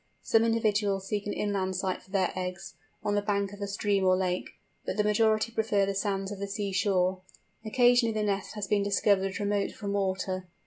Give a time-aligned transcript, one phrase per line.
[0.23, 4.03] Some individuals seek an inland site for their eggs, on the bank of a stream
[4.03, 4.49] or lake,
[4.83, 7.21] but the majority prefer the sands of the sea shore.
[7.63, 10.47] Occasionally the nest has been discovered remote from water.